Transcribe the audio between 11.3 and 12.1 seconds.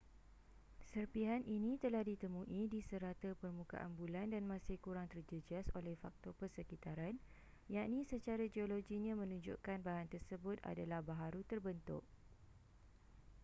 terbentuk